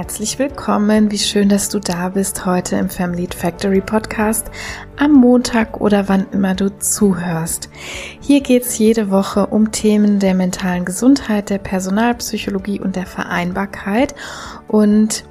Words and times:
Herzlich 0.00 0.38
willkommen, 0.38 1.10
wie 1.10 1.18
schön, 1.18 1.50
dass 1.50 1.68
du 1.68 1.78
da 1.78 2.08
bist 2.08 2.46
heute 2.46 2.76
im 2.76 2.88
Family 2.88 3.28
Factory 3.36 3.82
Podcast. 3.82 4.50
Am 4.96 5.12
Montag 5.12 5.78
oder 5.82 6.08
wann 6.08 6.26
immer 6.32 6.54
du 6.54 6.74
zuhörst. 6.78 7.68
Hier 8.22 8.40
geht's 8.40 8.78
jede 8.78 9.10
Woche 9.10 9.48
um 9.48 9.72
Themen 9.72 10.18
der 10.18 10.34
mentalen 10.34 10.86
Gesundheit, 10.86 11.50
der 11.50 11.58
Personalpsychologie 11.58 12.80
und 12.80 12.96
der 12.96 13.04
Vereinbarkeit. 13.04 14.14
Und 14.68 15.24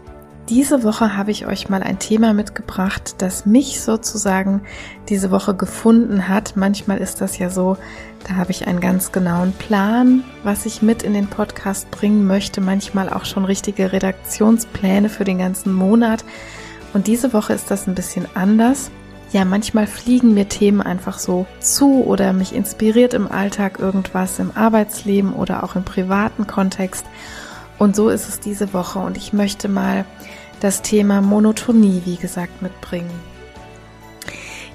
diese 0.50 0.84
Woche 0.84 1.16
habe 1.16 1.30
ich 1.30 1.46
euch 1.46 1.70
mal 1.70 1.84
ein 1.84 2.00
Thema 2.00 2.34
mitgebracht, 2.34 3.16
das 3.20 3.46
mich 3.46 3.82
sozusagen 3.82 4.62
diese 5.08 5.30
Woche 5.30 5.54
gefunden 5.54 6.28
hat. 6.28 6.56
Manchmal 6.56 6.98
ist 6.98 7.22
das 7.22 7.38
ja 7.38 7.52
so, 7.52 7.78
da 8.28 8.36
habe 8.36 8.50
ich 8.50 8.68
einen 8.68 8.80
ganz 8.80 9.12
genauen 9.12 9.54
Plan, 9.54 10.24
was 10.44 10.66
ich 10.66 10.82
mit 10.82 11.04
in 11.04 11.14
den 11.14 11.28
Podcast 11.28 11.92
bringen 11.92 12.25
möchte. 12.25 12.62
Manchmal 12.62 13.10
auch 13.10 13.25
schon 13.25 13.46
richtige 13.46 13.92
Redaktionspläne 13.92 15.10
für 15.10 15.24
den 15.24 15.38
ganzen 15.38 15.72
Monat. 15.72 16.25
Und 16.94 17.06
diese 17.06 17.32
Woche 17.32 17.54
ist 17.54 17.70
das 17.70 17.86
ein 17.86 17.94
bisschen 17.94 18.28
anders. 18.34 18.89
Ja, 19.32 19.46
manchmal 19.46 19.86
fliegen 19.86 20.34
mir 20.34 20.50
Themen 20.50 20.82
einfach 20.82 21.20
so 21.20 21.46
zu 21.60 22.04
oder 22.04 22.34
mich 22.34 22.56
inspiriert 22.56 23.14
im 23.14 23.32
Alltag 23.32 23.78
irgendwas 23.78 24.39
im 24.39 24.50
Arbeitsleben 24.56 25.34
oder 25.34 25.64
auch 25.64 25.75
im 25.75 25.84
privaten 25.84 26.47
Kontext. 26.47 27.06
Und 27.78 27.96
so 27.96 28.10
ist 28.10 28.28
es 28.28 28.39
diese 28.39 28.74
Woche 28.74 29.00
und 29.00 29.16
ich 29.16 29.32
möchte 29.32 29.70
mal 29.70 30.06
das 30.59 30.81
Thema 30.81 31.21
Monotonie, 31.21 32.02
wie 32.05 32.17
gesagt, 32.17 32.61
mitbringen. 32.61 33.11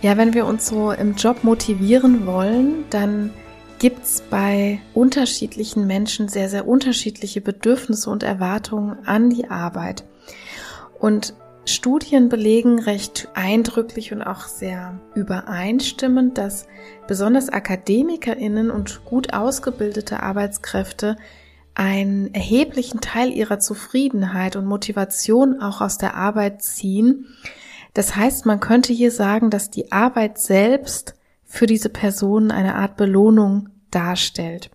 Ja, 0.03 0.17
wenn 0.17 0.35
wir 0.35 0.47
uns 0.47 0.67
so 0.67 0.93
im 0.93 1.15
Job 1.15 1.45
motivieren 1.45 2.27
wollen, 2.27 2.85
dann 2.91 3.31
gibt's 3.79 4.23
bei 4.29 4.81
unterschiedlichen 4.93 5.87
Menschen 5.87 6.29
sehr, 6.29 6.49
sehr 6.49 6.67
unterschiedliche 6.69 7.41
Bedürfnisse 7.41 8.11
und 8.11 8.23
Erwartungen 8.23 8.99
an 9.07 9.31
die 9.31 9.51
Arbeit. 9.51 10.05
Und 10.99 11.35
Studien 11.67 12.29
belegen 12.29 12.79
recht 12.79 13.29
eindrücklich 13.35 14.13
und 14.13 14.23
auch 14.23 14.47
sehr 14.47 15.01
übereinstimmend, 15.15 16.37
dass 16.37 16.67
besonders 17.07 17.49
Akademikerinnen 17.49 18.71
und 18.71 19.05
gut 19.05 19.33
ausgebildete 19.33 20.23
Arbeitskräfte 20.23 21.17
einen 21.75 22.33
erheblichen 22.35 23.01
Teil 23.01 23.33
ihrer 23.33 23.59
Zufriedenheit 23.59 24.57
und 24.57 24.67
Motivation 24.67 25.61
auch 25.61 25.81
aus 25.81 25.99
der 25.99 26.15
Arbeit 26.15 26.63
ziehen. 26.63 27.27
Das 27.95 28.17
heißt, 28.17 28.47
man 28.47 28.61
könnte 28.61 28.93
hier 28.93 29.11
sagen, 29.11 29.51
dass 29.51 29.71
die 29.71 29.93
Arbeit 29.93 30.39
selbst 30.39 31.15
für 31.45 31.67
diese 31.67 31.89
Personen 31.89 32.51
eine 32.51 32.75
Art 32.75 32.97
Belohnung 32.97 33.69
darstellt. 33.91 34.71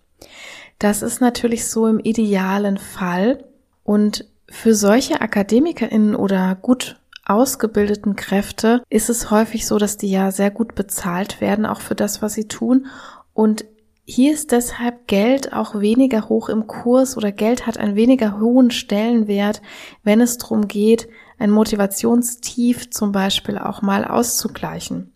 Das 0.78 1.02
ist 1.02 1.20
natürlich 1.20 1.68
so 1.68 1.86
im 1.86 2.00
idealen 2.00 2.78
Fall 2.78 3.44
und 3.84 4.26
für 4.48 4.74
solche 4.74 5.20
Akademikerinnen 5.20 6.16
oder 6.16 6.56
gut 6.60 7.00
ausgebildeten 7.24 8.16
Kräfte 8.16 8.82
ist 8.90 9.08
es 9.08 9.30
häufig 9.30 9.66
so, 9.66 9.78
dass 9.78 9.96
die 9.96 10.10
ja 10.10 10.32
sehr 10.32 10.50
gut 10.50 10.74
bezahlt 10.74 11.40
werden, 11.40 11.66
auch 11.66 11.80
für 11.80 11.94
das, 11.94 12.22
was 12.22 12.34
sie 12.34 12.48
tun. 12.48 12.86
Und 13.32 13.64
hier 14.10 14.32
ist 14.32 14.50
deshalb 14.50 15.06
Geld 15.06 15.52
auch 15.52 15.78
weniger 15.78 16.28
hoch 16.28 16.48
im 16.48 16.66
Kurs 16.66 17.16
oder 17.16 17.30
Geld 17.30 17.68
hat 17.68 17.78
einen 17.78 17.94
weniger 17.94 18.40
hohen 18.40 18.72
Stellenwert, 18.72 19.62
wenn 20.02 20.20
es 20.20 20.36
darum 20.36 20.66
geht, 20.66 21.08
ein 21.38 21.52
Motivationstief 21.52 22.90
zum 22.90 23.12
Beispiel 23.12 23.56
auch 23.56 23.82
mal 23.82 24.04
auszugleichen. 24.04 25.12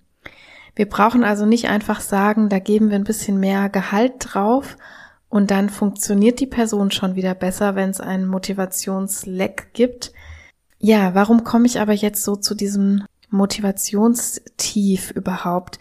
Wir 0.77 0.89
brauchen 0.89 1.25
also 1.25 1.45
nicht 1.45 1.69
einfach 1.69 2.01
sagen, 2.01 2.49
da 2.49 2.61
geben 2.61 2.91
wir 2.91 2.97
ein 2.97 3.03
bisschen 3.05 3.41
mehr 3.41 3.69
Gehalt 3.69 4.15
drauf 4.21 4.77
und 5.29 5.51
dann 5.51 5.71
funktioniert 5.71 6.39
die 6.39 6.47
Person 6.47 6.93
schon 6.93 7.17
wieder 7.17 7.35
besser, 7.35 7.75
wenn 7.75 7.91
es 7.91 8.01
einen 8.01 8.27
Motivationsleck 8.27 9.73
gibt. 9.73 10.13
Ja, 10.79 11.17
warum 11.17 11.43
komme 11.43 11.67
ich 11.67 11.81
aber 11.81 11.95
jetzt 11.95 12.23
so 12.23 12.37
zu 12.37 12.55
diesem 12.55 13.05
Motivationstief 13.29 15.11
überhaupt? 15.11 15.81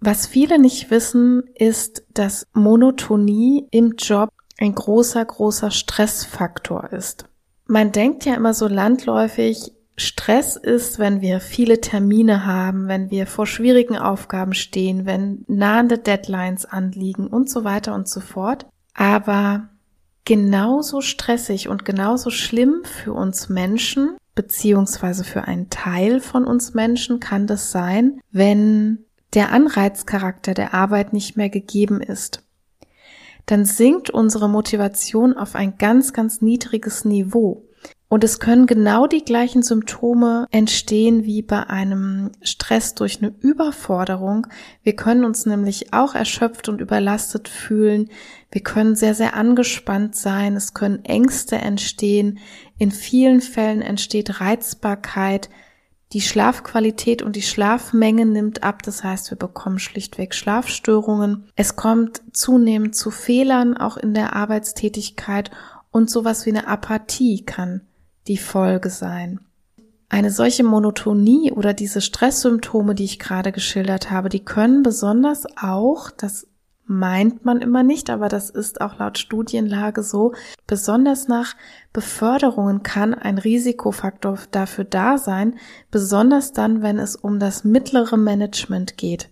Was 0.00 0.26
viele 0.26 0.58
nicht 0.58 0.90
wissen, 0.90 1.44
ist, 1.54 2.04
dass 2.14 2.46
Monotonie 2.54 3.66
im 3.70 3.94
Job 3.98 4.30
ein 4.58 4.74
großer, 4.74 5.24
großer 5.24 5.70
Stressfaktor 5.70 6.92
ist. 6.92 7.26
Man 7.66 7.92
denkt 7.92 8.24
ja 8.24 8.34
immer 8.34 8.54
so 8.54 8.66
landläufig, 8.66 9.72
Stress 9.96 10.56
ist, 10.56 10.98
wenn 10.98 11.20
wir 11.20 11.40
viele 11.40 11.82
Termine 11.82 12.46
haben, 12.46 12.88
wenn 12.88 13.10
wir 13.10 13.26
vor 13.26 13.46
schwierigen 13.46 13.98
Aufgaben 13.98 14.54
stehen, 14.54 15.04
wenn 15.04 15.44
nahende 15.46 15.98
Deadlines 15.98 16.64
anliegen 16.64 17.26
und 17.26 17.50
so 17.50 17.64
weiter 17.64 17.94
und 17.94 18.08
so 18.08 18.20
fort. 18.20 18.66
Aber 18.94 19.68
genauso 20.24 21.02
stressig 21.02 21.68
und 21.68 21.84
genauso 21.84 22.30
schlimm 22.30 22.82
für 22.84 23.12
uns 23.12 23.50
Menschen, 23.50 24.16
beziehungsweise 24.34 25.22
für 25.22 25.44
einen 25.44 25.68
Teil 25.68 26.20
von 26.20 26.46
uns 26.46 26.72
Menschen 26.72 27.20
kann 27.20 27.46
das 27.46 27.70
sein, 27.70 28.20
wenn 28.32 29.04
der 29.34 29.52
Anreizcharakter 29.52 30.54
der 30.54 30.74
Arbeit 30.74 31.12
nicht 31.12 31.36
mehr 31.36 31.50
gegeben 31.50 32.00
ist, 32.00 32.42
dann 33.46 33.64
sinkt 33.64 34.10
unsere 34.10 34.48
Motivation 34.48 35.36
auf 35.36 35.54
ein 35.54 35.78
ganz, 35.78 36.12
ganz 36.12 36.40
niedriges 36.40 37.04
Niveau. 37.04 37.66
Und 38.08 38.24
es 38.24 38.40
können 38.40 38.66
genau 38.66 39.06
die 39.06 39.24
gleichen 39.24 39.62
Symptome 39.62 40.48
entstehen 40.50 41.24
wie 41.24 41.42
bei 41.42 41.70
einem 41.70 42.32
Stress 42.42 42.96
durch 42.96 43.22
eine 43.22 43.32
Überforderung. 43.38 44.48
Wir 44.82 44.96
können 44.96 45.24
uns 45.24 45.46
nämlich 45.46 45.92
auch 45.92 46.16
erschöpft 46.16 46.68
und 46.68 46.80
überlastet 46.80 47.48
fühlen. 47.48 48.10
Wir 48.50 48.62
können 48.62 48.96
sehr, 48.96 49.14
sehr 49.14 49.34
angespannt 49.34 50.16
sein. 50.16 50.56
Es 50.56 50.74
können 50.74 51.04
Ängste 51.04 51.56
entstehen. 51.56 52.40
In 52.78 52.90
vielen 52.90 53.40
Fällen 53.40 53.80
entsteht 53.80 54.40
Reizbarkeit. 54.40 55.48
Die 56.12 56.20
Schlafqualität 56.20 57.22
und 57.22 57.36
die 57.36 57.42
Schlafmenge 57.42 58.26
nimmt 58.26 58.64
ab, 58.64 58.82
das 58.82 59.04
heißt, 59.04 59.30
wir 59.30 59.38
bekommen 59.38 59.78
schlichtweg 59.78 60.34
Schlafstörungen. 60.34 61.48
Es 61.54 61.76
kommt 61.76 62.22
zunehmend 62.32 62.96
zu 62.96 63.12
Fehlern 63.12 63.76
auch 63.76 63.96
in 63.96 64.12
der 64.12 64.34
Arbeitstätigkeit 64.34 65.52
und 65.92 66.10
sowas 66.10 66.46
wie 66.46 66.50
eine 66.50 66.66
Apathie 66.66 67.44
kann 67.44 67.82
die 68.26 68.38
Folge 68.38 68.90
sein. 68.90 69.40
Eine 70.08 70.32
solche 70.32 70.64
Monotonie 70.64 71.52
oder 71.52 71.72
diese 71.72 72.00
Stresssymptome, 72.00 72.96
die 72.96 73.04
ich 73.04 73.20
gerade 73.20 73.52
geschildert 73.52 74.10
habe, 74.10 74.28
die 74.28 74.44
können 74.44 74.82
besonders 74.82 75.44
auch, 75.56 76.10
das 76.10 76.48
meint 76.90 77.44
man 77.44 77.60
immer 77.60 77.84
nicht, 77.84 78.10
aber 78.10 78.28
das 78.28 78.50
ist 78.50 78.80
auch 78.80 78.98
laut 78.98 79.16
Studienlage 79.16 80.02
so. 80.02 80.34
Besonders 80.66 81.28
nach 81.28 81.54
Beförderungen 81.92 82.82
kann 82.82 83.14
ein 83.14 83.38
Risikofaktor 83.38 84.40
dafür 84.50 84.84
da 84.84 85.16
sein, 85.16 85.54
besonders 85.92 86.52
dann, 86.52 86.82
wenn 86.82 86.98
es 86.98 87.14
um 87.14 87.38
das 87.38 87.62
mittlere 87.62 88.16
Management 88.16 88.98
geht. 88.98 89.30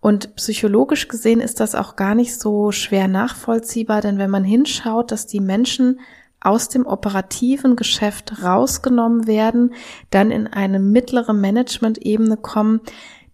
Und 0.00 0.34
psychologisch 0.36 1.08
gesehen 1.08 1.40
ist 1.40 1.60
das 1.60 1.74
auch 1.74 1.94
gar 1.94 2.14
nicht 2.14 2.40
so 2.40 2.72
schwer 2.72 3.06
nachvollziehbar, 3.06 4.00
denn 4.00 4.16
wenn 4.16 4.30
man 4.30 4.42
hinschaut, 4.42 5.12
dass 5.12 5.26
die 5.26 5.40
Menschen 5.40 6.00
aus 6.40 6.70
dem 6.70 6.86
operativen 6.86 7.76
Geschäft 7.76 8.42
rausgenommen 8.42 9.26
werden, 9.26 9.74
dann 10.08 10.30
in 10.30 10.46
eine 10.46 10.80
mittlere 10.80 11.34
Management-Ebene 11.34 12.38
kommen, 12.38 12.80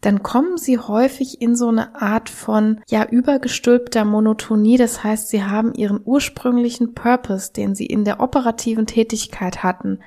dann 0.01 0.23
kommen 0.23 0.59
sie 0.59 0.79
häufig 0.79 1.41
in 1.41 1.57
so 1.57 1.69
eine 1.69 2.01
Art 2.01 2.29
von 2.29 2.81
ja 2.89 3.05
übergestülpter 3.05 4.05
Monotonie. 4.05 4.77
Das 4.77 5.03
heißt, 5.03 5.29
sie 5.29 5.43
haben 5.43 5.75
ihren 5.75 6.01
ursprünglichen 6.05 6.95
Purpose, 6.95 7.53
den 7.53 7.75
sie 7.75 7.87
in 7.87 8.05
der 8.05 8.21
operativen 8.21 8.87
Tätigkeit 8.87 9.63
hatten, 9.63 9.99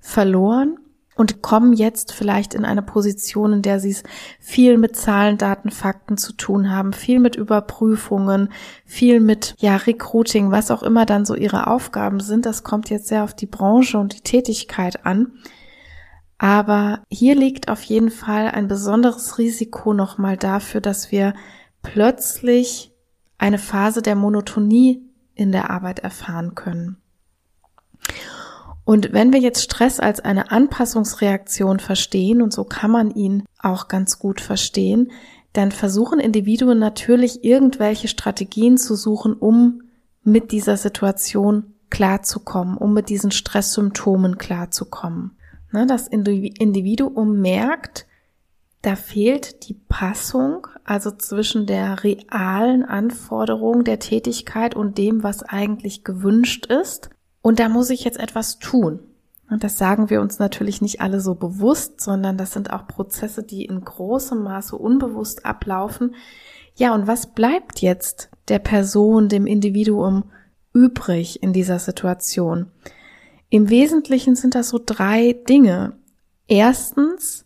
verloren 0.00 0.78
und 1.18 1.42
kommen 1.42 1.72
jetzt 1.72 2.12
vielleicht 2.12 2.54
in 2.54 2.64
eine 2.64 2.80
Position, 2.82 3.54
in 3.54 3.62
der 3.62 3.80
sie 3.80 3.90
es 3.90 4.04
viel 4.38 4.78
mit 4.78 4.94
Zahlen, 4.94 5.36
Daten, 5.36 5.70
Fakten 5.70 6.16
zu 6.16 6.32
tun 6.32 6.70
haben, 6.70 6.92
viel 6.92 7.18
mit 7.18 7.34
Überprüfungen, 7.34 8.50
viel 8.84 9.18
mit 9.18 9.56
ja 9.58 9.76
Recruiting, 9.76 10.52
was 10.52 10.70
auch 10.70 10.84
immer 10.84 11.06
dann 11.06 11.24
so 11.24 11.34
ihre 11.34 11.66
Aufgaben 11.66 12.20
sind. 12.20 12.46
Das 12.46 12.62
kommt 12.62 12.88
jetzt 12.88 13.08
sehr 13.08 13.24
auf 13.24 13.34
die 13.34 13.46
Branche 13.46 13.98
und 13.98 14.14
die 14.14 14.20
Tätigkeit 14.20 15.04
an. 15.06 15.32
Aber 16.38 17.02
hier 17.10 17.34
liegt 17.34 17.68
auf 17.68 17.82
jeden 17.82 18.10
Fall 18.10 18.48
ein 18.48 18.68
besonderes 18.68 19.38
Risiko 19.38 19.92
nochmal 19.92 20.36
dafür, 20.36 20.80
dass 20.80 21.10
wir 21.10 21.34
plötzlich 21.82 22.92
eine 23.38 23.58
Phase 23.58 24.02
der 24.02 24.14
Monotonie 24.14 25.02
in 25.34 25.52
der 25.52 25.70
Arbeit 25.70 25.98
erfahren 25.98 26.54
können. 26.54 26.96
Und 28.84 29.12
wenn 29.12 29.32
wir 29.32 29.40
jetzt 29.40 29.62
Stress 29.62 30.00
als 30.00 30.20
eine 30.20 30.50
Anpassungsreaktion 30.50 31.78
verstehen, 31.78 32.40
und 32.40 32.52
so 32.52 32.64
kann 32.64 32.90
man 32.90 33.10
ihn 33.10 33.44
auch 33.58 33.88
ganz 33.88 34.18
gut 34.18 34.40
verstehen, 34.40 35.10
dann 35.52 35.72
versuchen 35.72 36.20
Individuen 36.20 36.78
natürlich 36.78 37.44
irgendwelche 37.44 38.08
Strategien 38.08 38.78
zu 38.78 38.94
suchen, 38.94 39.34
um 39.34 39.82
mit 40.22 40.52
dieser 40.52 40.76
Situation 40.76 41.74
klarzukommen, 41.90 42.76
um 42.76 42.94
mit 42.94 43.08
diesen 43.08 43.30
Stresssymptomen 43.30 44.38
klarzukommen. 44.38 45.37
Ne, 45.70 45.86
das 45.86 46.08
Individuum 46.08 47.40
merkt, 47.40 48.06
da 48.82 48.96
fehlt 48.96 49.68
die 49.68 49.74
Passung, 49.74 50.66
also 50.84 51.10
zwischen 51.10 51.66
der 51.66 52.04
realen 52.04 52.84
Anforderung 52.84 53.84
der 53.84 53.98
Tätigkeit 53.98 54.74
und 54.74 54.98
dem, 54.98 55.22
was 55.22 55.42
eigentlich 55.42 56.04
gewünscht 56.04 56.66
ist. 56.66 57.10
Und 57.42 57.58
da 57.58 57.68
muss 57.68 57.90
ich 57.90 58.04
jetzt 58.04 58.18
etwas 58.18 58.58
tun. 58.58 59.00
Und 59.50 59.64
das 59.64 59.78
sagen 59.78 60.10
wir 60.10 60.20
uns 60.20 60.38
natürlich 60.38 60.80
nicht 60.80 61.00
alle 61.00 61.20
so 61.20 61.34
bewusst, 61.34 62.00
sondern 62.00 62.36
das 62.36 62.52
sind 62.52 62.70
auch 62.70 62.86
Prozesse, 62.86 63.42
die 63.42 63.64
in 63.64 63.80
großem 63.80 64.42
Maße 64.42 64.76
unbewusst 64.76 65.44
ablaufen. 65.46 66.14
Ja, 66.76 66.94
und 66.94 67.06
was 67.06 67.28
bleibt 67.28 67.80
jetzt 67.80 68.30
der 68.48 68.58
Person, 68.58 69.28
dem 69.28 69.46
Individuum 69.46 70.24
übrig 70.72 71.42
in 71.42 71.52
dieser 71.52 71.78
Situation? 71.78 72.66
Im 73.50 73.70
Wesentlichen 73.70 74.36
sind 74.36 74.54
das 74.54 74.68
so 74.68 74.80
drei 74.84 75.32
Dinge. 75.48 75.94
Erstens, 76.46 77.44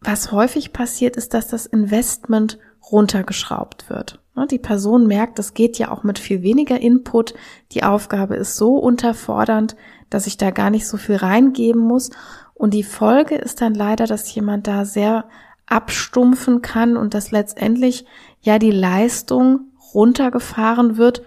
was 0.00 0.32
häufig 0.32 0.72
passiert, 0.72 1.16
ist, 1.16 1.34
dass 1.34 1.48
das 1.48 1.66
Investment 1.66 2.58
runtergeschraubt 2.90 3.90
wird. 3.90 4.20
Ne, 4.34 4.46
die 4.46 4.58
Person 4.58 5.06
merkt, 5.06 5.38
es 5.38 5.54
geht 5.54 5.78
ja 5.78 5.90
auch 5.90 6.04
mit 6.04 6.18
viel 6.18 6.42
weniger 6.42 6.80
Input. 6.80 7.34
Die 7.72 7.82
Aufgabe 7.82 8.36
ist 8.36 8.56
so 8.56 8.76
unterfordernd, 8.76 9.76
dass 10.08 10.26
ich 10.26 10.38
da 10.38 10.50
gar 10.50 10.70
nicht 10.70 10.86
so 10.86 10.96
viel 10.96 11.16
reingeben 11.16 11.82
muss. 11.82 12.10
Und 12.54 12.72
die 12.72 12.82
Folge 12.82 13.34
ist 13.36 13.60
dann 13.60 13.74
leider, 13.74 14.06
dass 14.06 14.34
jemand 14.34 14.66
da 14.66 14.84
sehr 14.84 15.26
abstumpfen 15.66 16.62
kann 16.62 16.96
und 16.96 17.14
dass 17.14 17.30
letztendlich 17.30 18.06
ja 18.40 18.58
die 18.58 18.70
Leistung 18.70 19.72
runtergefahren 19.94 20.96
wird 20.96 21.22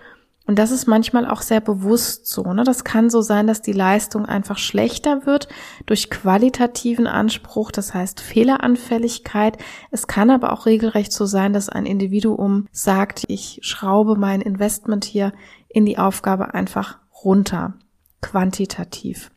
und 0.48 0.60
das 0.60 0.72
ist 0.72 0.86
manchmal 0.86 1.28
auch 1.28 1.42
sehr 1.42 1.60
bewusst 1.60 2.28
so. 2.28 2.44
Ne? 2.54 2.64
Das 2.64 2.84
kann 2.84 3.10
so 3.10 3.22
sein, 3.22 3.48
dass 3.48 3.62
die 3.62 3.74
Leistung 3.74 4.26
einfach 4.26 4.60
schlechter 4.60 5.26
wird 5.26 5.48
durch 5.88 6.10
qualitativen 6.12 7.08
Anspruch, 7.08 7.72
das 7.72 7.94
heißt 7.94 8.22
Fehleranfälligkeit. 8.22 9.58
Es 9.90 10.06
kann 10.08 10.30
aber 10.30 10.54
auch 10.54 10.68
regelrecht 10.68 11.12
so 11.12 11.26
sein, 11.26 11.54
dass 11.54 11.70
ein 11.70 11.88
Individuum 11.88 12.68
sagt, 12.72 13.26
ich 13.28 13.60
schraube 13.64 14.16
mein 14.16 14.42
Investment 14.42 15.04
hier 15.04 15.34
in 15.68 15.86
die 15.86 15.98
Aufgabe 15.98 16.54
einfach 16.54 17.00
runter, 17.24 17.74
quantitativ. 18.22 19.32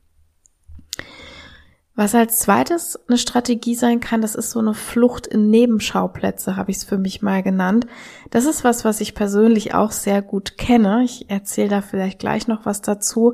Was 1.99 2.15
als 2.15 2.39
zweites 2.39 2.97
eine 3.09 3.19
Strategie 3.19 3.75
sein 3.75 3.99
kann, 3.99 4.21
das 4.21 4.37
ist 4.37 4.53
so 4.53 4.61
eine 4.61 4.75
Flucht 4.75 5.27
in 5.27 5.51
Nebenschauplätze, 5.51 6.55
habe 6.55 6.71
ich 6.71 6.77
es 6.77 6.85
für 6.85 6.97
mich 6.97 7.23
mal 7.23 7.43
genannt. 7.43 7.89
Das 8.31 8.45
ist 8.45 8.63
was, 8.63 8.85
was 8.85 9.01
ich 9.01 9.17
persönlich 9.17 9.75
auch 9.75 9.91
sehr 9.91 10.23
gut 10.23 10.59
kenne. 10.59 11.03
Ich 11.03 11.29
erzähle 11.29 11.71
da 11.71 11.81
vielleicht 11.81 12.21
gleich 12.21 12.47
noch 12.47 12.65
was 12.65 12.83
dazu. 12.83 13.33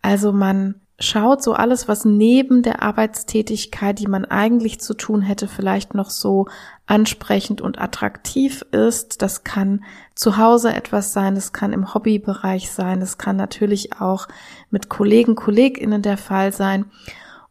Also 0.00 0.32
man 0.32 0.80
schaut 0.98 1.42
so 1.42 1.52
alles, 1.52 1.88
was 1.88 2.06
neben 2.06 2.62
der 2.62 2.82
Arbeitstätigkeit, 2.82 3.98
die 3.98 4.06
man 4.06 4.24
eigentlich 4.24 4.80
zu 4.80 4.94
tun 4.94 5.20
hätte, 5.20 5.46
vielleicht 5.46 5.92
noch 5.92 6.08
so 6.08 6.46
ansprechend 6.86 7.60
und 7.60 7.78
attraktiv 7.78 8.62
ist. 8.70 9.20
Das 9.20 9.44
kann 9.44 9.84
zu 10.14 10.38
Hause 10.38 10.72
etwas 10.72 11.12
sein, 11.12 11.34
das 11.34 11.52
kann 11.52 11.74
im 11.74 11.92
Hobbybereich 11.92 12.70
sein, 12.70 13.00
das 13.00 13.18
kann 13.18 13.36
natürlich 13.36 14.00
auch 14.00 14.26
mit 14.70 14.88
Kollegen, 14.88 15.34
Kolleginnen 15.34 16.00
der 16.00 16.16
Fall 16.16 16.54
sein. 16.54 16.86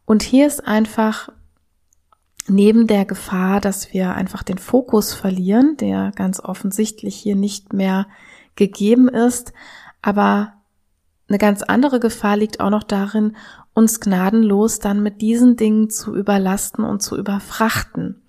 Und 0.06 0.22
hier 0.22 0.46
ist 0.46 0.66
einfach 0.66 1.28
neben 2.48 2.86
der 2.86 3.04
Gefahr, 3.04 3.60
dass 3.60 3.92
wir 3.92 4.14
einfach 4.14 4.42
den 4.42 4.58
Fokus 4.58 5.12
verlieren, 5.12 5.76
der 5.76 6.12
ganz 6.14 6.40
offensichtlich 6.40 7.16
hier 7.16 7.36
nicht 7.36 7.72
mehr 7.72 8.06
gegeben 8.54 9.08
ist, 9.08 9.52
aber 10.00 10.54
eine 11.28 11.38
ganz 11.38 11.62
andere 11.62 11.98
Gefahr 11.98 12.36
liegt 12.36 12.60
auch 12.60 12.70
noch 12.70 12.84
darin, 12.84 13.36
uns 13.74 14.00
gnadenlos 14.00 14.78
dann 14.78 15.02
mit 15.02 15.20
diesen 15.20 15.56
Dingen 15.56 15.90
zu 15.90 16.14
überlasten 16.14 16.84
und 16.84 17.02
zu 17.02 17.16
überfrachten. 17.16 18.22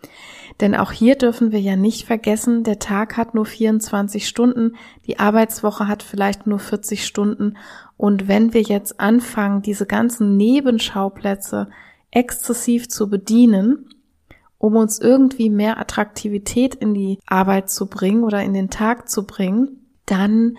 Denn 0.59 0.73
auch 0.75 0.91
hier 0.91 1.15
dürfen 1.15 1.51
wir 1.51 1.59
ja 1.59 1.75
nicht 1.75 2.07
vergessen, 2.07 2.63
der 2.63 2.79
Tag 2.79 3.15
hat 3.15 3.35
nur 3.35 3.45
24 3.45 4.27
Stunden, 4.27 4.75
die 5.05 5.19
Arbeitswoche 5.19 5.87
hat 5.87 6.01
vielleicht 6.01 6.47
nur 6.47 6.59
40 6.59 7.05
Stunden 7.05 7.57
und 7.95 8.27
wenn 8.27 8.53
wir 8.53 8.61
jetzt 8.61 8.99
anfangen, 8.99 9.61
diese 9.61 9.85
ganzen 9.85 10.37
Nebenschauplätze 10.37 11.69
exzessiv 12.11 12.89
zu 12.89 13.09
bedienen, 13.09 13.89
um 14.59 14.75
uns 14.75 14.99
irgendwie 14.99 15.49
mehr 15.49 15.77
Attraktivität 15.79 16.73
in 16.75 16.93
die 16.93 17.19
Arbeit 17.27 17.69
zu 17.69 17.87
bringen 17.87 18.23
oder 18.23 18.41
in 18.41 18.53
den 18.53 18.69
Tag 18.69 19.09
zu 19.09 19.25
bringen, 19.25 19.85
dann 20.05 20.57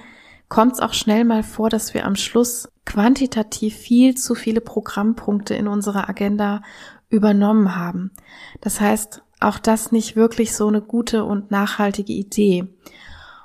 kommt 0.48 0.74
es 0.74 0.80
auch 0.80 0.94
schnell 0.94 1.24
mal 1.24 1.42
vor, 1.42 1.68
dass 1.70 1.94
wir 1.94 2.06
am 2.06 2.16
Schluss 2.16 2.70
quantitativ 2.84 3.76
viel 3.76 4.16
zu 4.16 4.34
viele 4.34 4.60
Programmpunkte 4.60 5.54
in 5.54 5.68
unserer 5.68 6.08
Agenda 6.08 6.62
übernommen 7.10 7.76
haben. 7.76 8.12
Das 8.60 8.80
heißt, 8.80 9.22
auch 9.40 9.58
das 9.58 9.92
nicht 9.92 10.16
wirklich 10.16 10.54
so 10.54 10.66
eine 10.68 10.80
gute 10.80 11.24
und 11.24 11.50
nachhaltige 11.50 12.12
Idee. 12.12 12.66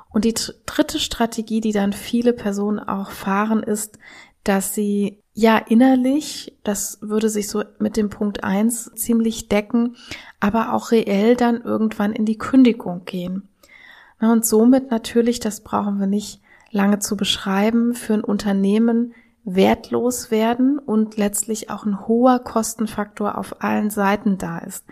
Und 0.10 0.26
die 0.26 0.36
dritte 0.66 1.00
Strategie, 1.00 1.62
die 1.62 1.72
dann 1.72 1.94
viele 1.94 2.34
Personen 2.34 2.80
auch 2.80 3.12
fahren, 3.12 3.64
ist, 3.64 3.98
dass 4.44 4.76
sie 4.76 5.20
ja 5.34 5.58
innerlich, 5.58 6.58
das 6.64 7.00
würde 7.02 7.30
sich 7.30 7.48
so 7.50 7.64
mit 7.80 7.98
dem 7.98 8.10
Punkt 8.10 8.44
eins 8.44 8.92
ziemlich 8.96 9.50
decken, 9.50 9.96
aber 10.40 10.74
auch 10.74 10.92
reell 10.92 11.36
dann 11.36 11.62
irgendwann 11.62 12.14
in 12.14 12.26
die 12.26 12.38
Kündigung 12.38 13.06
gehen. 13.06 13.50
und 14.20 14.46
somit 14.46 14.92
natürlich, 14.92 15.40
das 15.40 15.62
brauchen 15.62 16.00
wir 16.00 16.08
nicht 16.08 16.42
lange 16.72 17.00
zu 17.00 17.18
beschreiben, 17.18 17.94
für 17.94 18.14
ein 18.14 18.24
Unternehmen 18.24 19.14
wertlos 19.44 20.32
werden 20.32 20.80
und 20.80 21.18
letztlich 21.18 21.70
auch 21.70 21.86
ein 21.86 22.08
hoher 22.08 22.40
Kostenfaktor 22.40 23.38
auf 23.38 23.62
allen 23.62 23.90
Seiten 23.90 24.38
da 24.38 24.60
ist. 24.60 24.86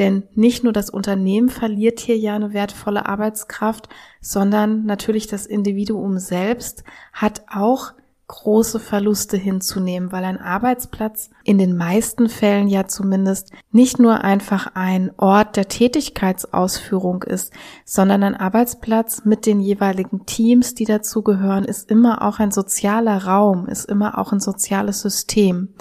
Denn 0.00 0.22
nicht 0.34 0.64
nur 0.64 0.72
das 0.72 0.88
Unternehmen 0.88 1.50
verliert 1.50 2.00
hier 2.00 2.16
ja 2.16 2.34
eine 2.34 2.54
wertvolle 2.54 3.04
Arbeitskraft, 3.04 3.90
sondern 4.22 4.86
natürlich 4.86 5.26
das 5.26 5.44
Individuum 5.44 6.18
selbst 6.18 6.84
hat 7.12 7.42
auch 7.52 7.92
große 8.26 8.80
Verluste 8.80 9.36
hinzunehmen, 9.36 10.10
weil 10.10 10.24
ein 10.24 10.40
Arbeitsplatz 10.40 11.28
in 11.44 11.58
den 11.58 11.76
meisten 11.76 12.30
Fällen 12.30 12.68
ja 12.68 12.86
zumindest 12.86 13.50
nicht 13.72 13.98
nur 13.98 14.24
einfach 14.24 14.70
ein 14.74 15.10
Ort 15.18 15.56
der 15.56 15.68
Tätigkeitsausführung 15.68 17.24
ist, 17.24 17.52
sondern 17.84 18.22
ein 18.22 18.36
Arbeitsplatz 18.36 19.26
mit 19.26 19.44
den 19.44 19.60
jeweiligen 19.60 20.24
Teams, 20.24 20.74
die 20.74 20.86
dazugehören, 20.86 21.66
ist 21.66 21.90
immer 21.90 22.22
auch 22.22 22.38
ein 22.38 22.52
sozialer 22.52 23.24
Raum, 23.24 23.66
ist 23.66 23.84
immer 23.84 24.16
auch 24.16 24.32
ein 24.32 24.40
soziales 24.40 25.02
System. 25.02 25.74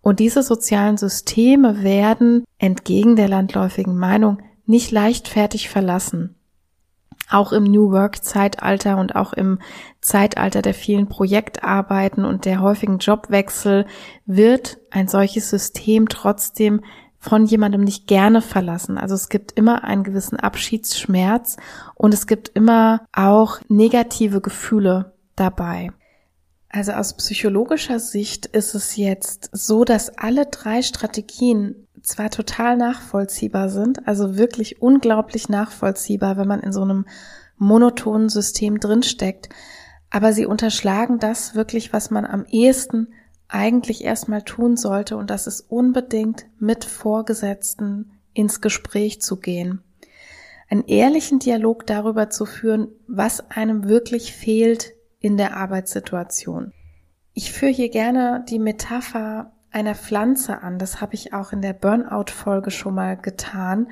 Und 0.00 0.20
diese 0.20 0.42
sozialen 0.42 0.96
Systeme 0.96 1.82
werden 1.82 2.44
entgegen 2.58 3.16
der 3.16 3.28
landläufigen 3.28 3.96
Meinung 3.96 4.38
nicht 4.64 4.90
leichtfertig 4.90 5.68
verlassen. 5.68 6.36
Auch 7.30 7.52
im 7.52 7.64
New 7.64 7.90
Work 7.90 8.24
Zeitalter 8.24 8.96
und 8.96 9.14
auch 9.14 9.32
im 9.32 9.58
Zeitalter 10.00 10.62
der 10.62 10.72
vielen 10.72 11.08
Projektarbeiten 11.08 12.24
und 12.24 12.44
der 12.46 12.60
häufigen 12.60 12.98
Jobwechsel 12.98 13.86
wird 14.24 14.78
ein 14.90 15.08
solches 15.08 15.50
System 15.50 16.08
trotzdem 16.08 16.80
von 17.18 17.44
jemandem 17.44 17.82
nicht 17.82 18.06
gerne 18.06 18.40
verlassen. 18.40 18.96
Also 18.96 19.14
es 19.14 19.28
gibt 19.28 19.52
immer 19.52 19.84
einen 19.84 20.04
gewissen 20.04 20.38
Abschiedsschmerz 20.38 21.56
und 21.94 22.14
es 22.14 22.26
gibt 22.26 22.48
immer 22.50 23.02
auch 23.12 23.58
negative 23.68 24.40
Gefühle 24.40 25.12
dabei. 25.36 25.90
Also 26.70 26.92
aus 26.92 27.14
psychologischer 27.14 27.98
Sicht 27.98 28.46
ist 28.46 28.74
es 28.74 28.96
jetzt 28.96 29.48
so, 29.52 29.84
dass 29.84 30.18
alle 30.18 30.46
drei 30.46 30.82
Strategien 30.82 31.86
zwar 32.02 32.30
total 32.30 32.76
nachvollziehbar 32.76 33.70
sind, 33.70 34.06
also 34.06 34.36
wirklich 34.36 34.82
unglaublich 34.82 35.48
nachvollziehbar, 35.48 36.36
wenn 36.36 36.48
man 36.48 36.60
in 36.60 36.72
so 36.72 36.82
einem 36.82 37.06
monotonen 37.56 38.28
System 38.28 38.80
drinsteckt, 38.80 39.48
aber 40.10 40.32
sie 40.32 40.46
unterschlagen 40.46 41.18
das 41.18 41.54
wirklich, 41.54 41.92
was 41.92 42.10
man 42.10 42.24
am 42.24 42.44
ehesten 42.44 43.08
eigentlich 43.48 44.04
erstmal 44.04 44.42
tun 44.42 44.76
sollte, 44.76 45.16
und 45.16 45.30
das 45.30 45.46
ist 45.46 45.62
unbedingt 45.70 46.46
mit 46.58 46.84
Vorgesetzten 46.84 48.12
ins 48.34 48.60
Gespräch 48.60 49.22
zu 49.22 49.36
gehen. 49.36 49.82
Einen 50.68 50.84
ehrlichen 50.84 51.38
Dialog 51.38 51.86
darüber 51.86 52.28
zu 52.28 52.44
führen, 52.44 52.88
was 53.06 53.50
einem 53.50 53.88
wirklich 53.88 54.34
fehlt 54.34 54.92
in 55.20 55.36
der 55.36 55.56
Arbeitssituation. 55.56 56.72
Ich 57.34 57.52
führe 57.52 57.72
hier 57.72 57.88
gerne 57.88 58.44
die 58.48 58.58
Metapher 58.58 59.52
einer 59.70 59.94
Pflanze 59.94 60.62
an. 60.62 60.78
Das 60.78 61.00
habe 61.00 61.14
ich 61.14 61.32
auch 61.32 61.52
in 61.52 61.62
der 61.62 61.72
Burnout-Folge 61.72 62.70
schon 62.70 62.94
mal 62.94 63.16
getan. 63.16 63.88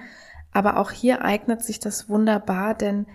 Aber 0.52 0.78
auch 0.78 0.90
hier 0.90 1.22
eignet 1.22 1.62
sich 1.62 1.80
das 1.80 2.08
wunderbar, 2.08 2.74
denn 2.74 3.06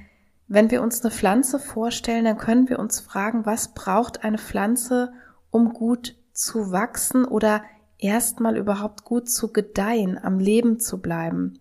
wenn 0.48 0.70
wir 0.70 0.82
uns 0.82 1.02
eine 1.02 1.12
Pflanze 1.12 1.60
vorstellen, 1.60 2.26
dann 2.26 2.38
können 2.38 2.70
wir 2.70 2.78
uns 2.78 3.00
fragen, 3.00 3.46
was 3.46 3.74
braucht 3.74 4.24
eine 4.24 4.38
Pflanze, 4.38 5.14
um 5.50 5.74
gut 5.74 6.16
zu 6.34 6.72
wachsen 6.72 7.26
oder 7.26 7.64
erstmal 7.98 8.58
überhaupt 8.58 9.06
gut 9.06 9.30
zu 9.30 9.54
gedeihen, 9.54 10.20
am 10.22 10.40
Leben 10.40 10.80
zu 10.80 11.02
bleiben. 11.02 11.60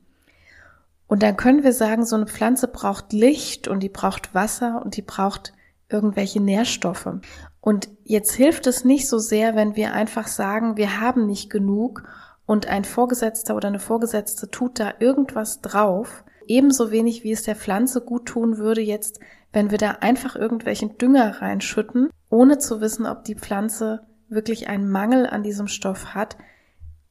Und 1.06 1.22
dann 1.22 1.36
können 1.36 1.62
wir 1.62 1.72
sagen, 1.72 2.04
so 2.04 2.16
eine 2.16 2.26
Pflanze 2.26 2.66
braucht 2.68 3.12
Licht 3.12 3.68
und 3.68 3.82
die 3.82 3.88
braucht 3.88 4.34
Wasser 4.34 4.82
und 4.84 4.96
die 4.96 5.02
braucht 5.02 5.52
irgendwelche 5.90 6.40
Nährstoffe. 6.40 7.08
Und 7.60 7.88
jetzt 8.04 8.32
hilft 8.32 8.66
es 8.66 8.84
nicht 8.84 9.08
so 9.08 9.18
sehr, 9.18 9.54
wenn 9.54 9.76
wir 9.76 9.92
einfach 9.92 10.26
sagen, 10.26 10.76
wir 10.76 11.00
haben 11.00 11.26
nicht 11.26 11.50
genug 11.50 12.04
und 12.46 12.66
ein 12.66 12.84
Vorgesetzter 12.84 13.54
oder 13.54 13.68
eine 13.68 13.78
Vorgesetzte 13.78 14.50
tut 14.50 14.80
da 14.80 14.94
irgendwas 14.98 15.60
drauf. 15.60 16.24
Ebenso 16.46 16.90
wenig, 16.90 17.22
wie 17.22 17.32
es 17.32 17.42
der 17.42 17.56
Pflanze 17.56 18.00
gut 18.00 18.26
tun 18.26 18.58
würde 18.58 18.80
jetzt, 18.80 19.20
wenn 19.52 19.70
wir 19.70 19.78
da 19.78 19.98
einfach 20.00 20.36
irgendwelchen 20.36 20.96
Dünger 20.98 21.42
reinschütten, 21.42 22.10
ohne 22.28 22.58
zu 22.58 22.80
wissen, 22.80 23.06
ob 23.06 23.24
die 23.24 23.34
Pflanze 23.34 24.06
wirklich 24.28 24.68
einen 24.68 24.88
Mangel 24.88 25.26
an 25.26 25.42
diesem 25.42 25.68
Stoff 25.68 26.14
hat 26.14 26.36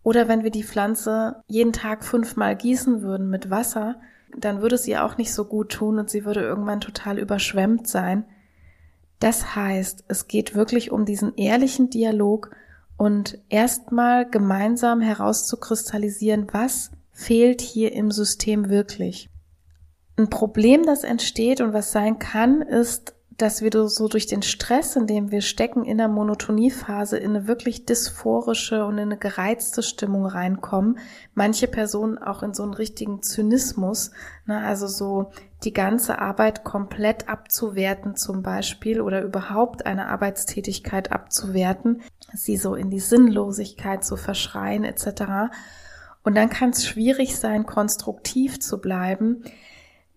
oder 0.03 0.27
wenn 0.27 0.43
wir 0.43 0.51
die 0.51 0.63
Pflanze 0.63 1.43
jeden 1.47 1.73
Tag 1.73 2.03
fünfmal 2.03 2.55
gießen 2.55 3.01
würden 3.01 3.29
mit 3.29 3.49
Wasser, 3.49 3.99
dann 4.37 4.61
würde 4.61 4.75
es 4.75 4.87
ihr 4.87 5.03
auch 5.03 5.17
nicht 5.17 5.33
so 5.33 5.45
gut 5.45 5.71
tun 5.71 5.99
und 5.99 6.09
sie 6.09 6.25
würde 6.25 6.41
irgendwann 6.41 6.81
total 6.81 7.19
überschwemmt 7.19 7.87
sein. 7.87 8.25
Das 9.19 9.55
heißt, 9.55 10.05
es 10.07 10.27
geht 10.27 10.55
wirklich 10.55 10.91
um 10.91 11.05
diesen 11.05 11.35
ehrlichen 11.35 11.89
Dialog 11.89 12.51
und 12.97 13.39
erstmal 13.49 14.29
gemeinsam 14.29 15.01
herauszukristallisieren, 15.01 16.47
was 16.51 16.91
fehlt 17.11 17.61
hier 17.61 17.93
im 17.93 18.11
System 18.11 18.69
wirklich. 18.69 19.29
Ein 20.17 20.29
Problem, 20.29 20.83
das 20.83 21.03
entsteht 21.03 21.61
und 21.61 21.73
was 21.73 21.91
sein 21.91 22.19
kann, 22.19 22.61
ist, 22.61 23.15
dass 23.37 23.61
wir 23.61 23.71
so 23.87 24.07
durch 24.09 24.27
den 24.27 24.41
Stress, 24.41 24.97
in 24.97 25.07
dem 25.07 25.31
wir 25.31 25.41
stecken, 25.41 25.85
in 25.85 25.97
der 25.97 26.09
Monotoniephase 26.09 27.17
in 27.17 27.35
eine 27.35 27.47
wirklich 27.47 27.85
dysphorische 27.85 28.85
und 28.85 28.97
in 28.97 29.09
eine 29.09 29.17
gereizte 29.17 29.81
Stimmung 29.81 30.25
reinkommen. 30.25 30.99
Manche 31.35 31.67
Personen 31.67 32.17
auch 32.17 32.43
in 32.43 32.53
so 32.53 32.63
einen 32.63 32.73
richtigen 32.73 33.21
Zynismus, 33.21 34.11
ne, 34.45 34.59
also 34.59 34.87
so 34.87 35.31
die 35.63 35.73
ganze 35.73 36.19
Arbeit 36.19 36.63
komplett 36.63 37.27
abzuwerten 37.27 38.15
zum 38.15 38.43
Beispiel 38.43 39.01
oder 39.01 39.21
überhaupt 39.21 39.85
eine 39.85 40.07
Arbeitstätigkeit 40.07 41.11
abzuwerten, 41.11 42.01
sie 42.33 42.57
so 42.57 42.75
in 42.75 42.89
die 42.89 43.01
Sinnlosigkeit 43.01 44.03
zu 44.03 44.15
verschreien 44.15 44.83
etc. 44.83 45.51
Und 46.23 46.35
dann 46.35 46.49
kann 46.49 46.69
es 46.69 46.85
schwierig 46.85 47.37
sein, 47.37 47.65
konstruktiv 47.65 48.59
zu 48.59 48.79
bleiben, 48.79 49.43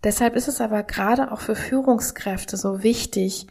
Deshalb 0.05 0.35
ist 0.35 0.49
es 0.49 0.61
aber 0.61 0.83
gerade 0.83 1.31
auch 1.31 1.41
für 1.41 1.55
Führungskräfte 1.55 2.57
so 2.57 2.83
wichtig, 2.83 3.47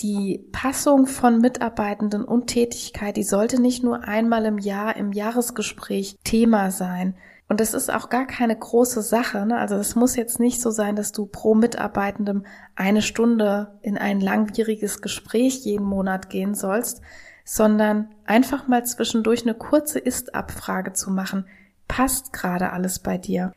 die 0.00 0.44
Passung 0.50 1.06
von 1.06 1.38
Mitarbeitenden 1.38 2.24
und 2.24 2.48
Tätigkeit, 2.48 3.16
die 3.16 3.22
sollte 3.22 3.62
nicht 3.62 3.84
nur 3.84 4.02
einmal 4.02 4.44
im 4.46 4.58
Jahr 4.58 4.96
im 4.96 5.12
Jahresgespräch 5.12 6.16
Thema 6.24 6.72
sein. 6.72 7.14
Und 7.54 7.60
das 7.60 7.72
ist 7.72 7.88
auch 7.88 8.08
gar 8.08 8.26
keine 8.26 8.56
große 8.58 9.00
Sache. 9.00 9.46
Ne? 9.46 9.56
Also 9.56 9.76
es 9.76 9.94
muss 9.94 10.16
jetzt 10.16 10.40
nicht 10.40 10.60
so 10.60 10.72
sein, 10.72 10.96
dass 10.96 11.12
du 11.12 11.24
pro 11.24 11.54
Mitarbeitendem 11.54 12.44
eine 12.74 13.00
Stunde 13.00 13.78
in 13.80 13.96
ein 13.96 14.20
langwieriges 14.20 15.00
Gespräch 15.00 15.58
jeden 15.58 15.86
Monat 15.86 16.30
gehen 16.30 16.56
sollst, 16.56 17.00
sondern 17.44 18.08
einfach 18.26 18.66
mal 18.66 18.84
zwischendurch 18.84 19.42
eine 19.42 19.54
kurze 19.54 20.00
Ist-Abfrage 20.00 20.94
zu 20.94 21.12
machen. 21.12 21.46
Passt 21.86 22.32
gerade 22.32 22.72
alles 22.72 22.98
bei 22.98 23.18
dir? 23.18 23.52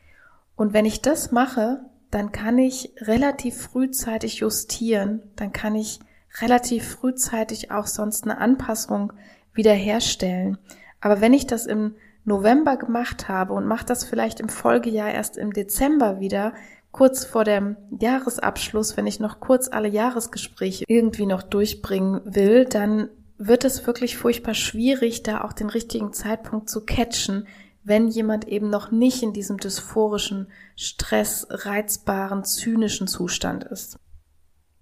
Und 0.55 0.73
wenn 0.73 0.85
ich 0.85 1.01
das 1.01 1.31
mache, 1.31 1.79
dann 2.11 2.31
kann 2.31 2.59
ich 2.59 2.93
relativ 3.01 3.59
frühzeitig 3.59 4.41
justieren, 4.41 5.23
dann 5.37 5.51
kann 5.51 5.73
ich 5.73 5.99
relativ 6.39 6.87
frühzeitig 6.87 7.71
auch 7.71 7.87
sonst 7.87 8.25
eine 8.25 8.37
Anpassung 8.37 9.11
wiederherstellen. 9.55 10.59
Aber 11.01 11.19
wenn 11.19 11.33
ich 11.33 11.47
das 11.47 11.65
im 11.65 11.95
November 12.27 12.77
gemacht 12.77 13.29
habe 13.29 13.53
und 13.53 13.65
mache 13.65 13.85
das 13.85 14.03
vielleicht 14.03 14.39
im 14.39 14.49
Folgejahr 14.49 15.09
erst 15.11 15.37
im 15.37 15.53
Dezember 15.53 16.19
wieder, 16.19 16.53
kurz 16.91 17.25
vor 17.25 17.43
dem 17.43 17.77
Jahresabschluss, 17.99 18.97
wenn 18.97 19.07
ich 19.07 19.19
noch 19.19 19.39
kurz 19.39 19.69
alle 19.69 19.87
Jahresgespräche 19.87 20.83
irgendwie 20.87 21.25
noch 21.25 21.43
durchbringen 21.43 22.21
will, 22.25 22.65
dann 22.65 23.09
wird 23.37 23.65
es 23.65 23.85
wirklich 23.85 24.17
furchtbar 24.17 24.55
schwierig, 24.55 25.23
da 25.23 25.41
auch 25.41 25.53
den 25.53 25.69
richtigen 25.69 26.11
Zeitpunkt 26.11 26.69
zu 26.69 26.83
catchen, 26.85 27.47
wenn 27.83 28.07
jemand 28.07 28.47
eben 28.47 28.69
noch 28.69 28.91
nicht 28.91 29.23
in 29.23 29.31
diesem 29.31 29.57
dysphorischen, 29.57 30.47
Stress, 30.75 31.47
reizbaren, 31.49 32.43
zynischen 32.43 33.07
Zustand 33.07 33.63
ist. 33.63 33.99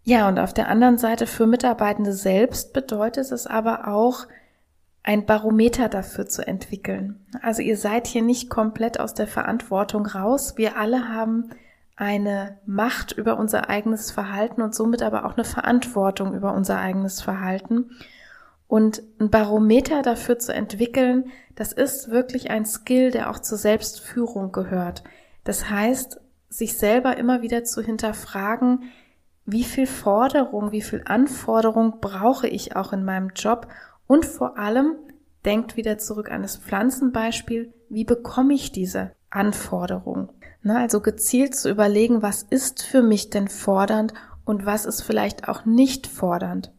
Ja, 0.04 0.28
und 0.28 0.40
auf 0.40 0.54
der 0.54 0.70
anderen 0.70 0.98
Seite 0.98 1.28
für 1.28 1.48
Mitarbeitende 1.48 2.14
selbst 2.14 2.74
bedeutet 2.74 3.32
es 3.32 3.46
aber 3.46 3.88
auch, 3.88 4.26
ein 5.06 5.28
Barometer 5.28 5.88
dafür 5.88 6.28
zu 6.28 6.46
entwickeln. 6.48 7.24
Also 7.44 7.62
ihr 7.62 7.78
seid 7.78 8.08
hier 8.08 8.24
nicht 8.24 8.50
komplett 8.50 9.00
aus 9.00 9.14
der 9.14 9.28
Verantwortung 9.28 10.08
raus. 10.08 10.58
Wir 10.58 10.78
alle 10.78 11.10
haben 11.10 11.52
eine 11.96 12.58
Macht 12.66 13.12
über 13.12 13.38
unser 13.38 13.70
eigenes 13.70 14.10
Verhalten 14.10 14.64
und 14.64 14.74
somit 14.74 15.04
aber 15.04 15.26
auch 15.26 15.36
eine 15.36 15.46
Verantwortung 15.46 16.34
über 16.34 16.56
unser 16.56 16.80
eigenes 16.80 17.22
Verhalten. 17.22 17.92
Und 18.68 19.04
ein 19.20 19.30
Barometer 19.30 20.02
dafür 20.02 20.40
zu 20.40 20.56
entwickeln, 20.56 21.26
das 21.54 21.72
ist 21.72 22.10
wirklich 22.10 22.50
ein 22.50 22.66
Skill, 22.66 23.12
der 23.12 23.30
auch 23.30 23.38
zur 23.38 23.60
Selbstführung 23.60 24.52
gehört. 24.52 25.04
Das 25.44 25.70
heißt, 25.70 26.20
sich 26.50 26.78
selber 26.78 27.16
immer 27.18 27.44
wieder 27.44 27.64
zu 27.64 27.84
hinterfragen, 27.84 28.92
wie 29.46 29.66
viel 29.66 29.86
Forderung, 29.86 30.72
wie 30.72 30.82
viel 30.82 31.04
Anforderung 31.06 32.00
brauche 32.02 32.48
ich 32.48 32.76
auch 32.76 32.92
in 32.92 33.06
meinem 33.06 33.30
Job 33.36 33.68
und 34.08 34.26
vor 34.26 34.58
allem 34.58 34.96
denkt 35.46 35.78
wieder 35.78 35.98
zurück 35.98 36.32
an 36.32 36.42
das 36.42 36.58
Pflanzenbeispiel, 36.58 37.74
wie 37.90 38.04
bekomme 38.04 38.54
ich 38.54 38.72
diese 38.72 39.12
Anforderung? 39.30 40.32
Na, 40.62 40.80
also 40.80 41.02
gezielt 41.02 41.56
zu 41.56 41.70
überlegen, 41.70 42.22
was 42.22 42.44
ist 42.44 42.82
für 42.84 43.04
mich 43.04 43.30
denn 43.30 43.48
fordernd 43.48 44.14
und 44.46 44.66
was 44.66 44.86
ist 44.86 45.02
vielleicht 45.02 45.48
auch 45.48 45.66
nicht 45.66 46.08
fordernd. 46.08 46.72